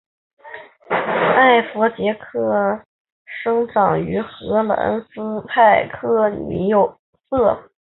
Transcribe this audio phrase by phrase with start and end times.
[0.89, 2.81] 艾佛杰克
[3.23, 6.71] 生长于荷兰斯派克尼
[7.29, 7.69] 瑟。